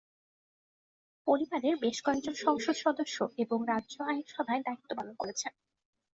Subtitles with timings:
[1.27, 5.53] পরিবারের বেশ কয়েকজন সদস্য সংসদ সদস্য এবং রাজ্য আইনসভায় দায়িত্ব পালন করেছেন।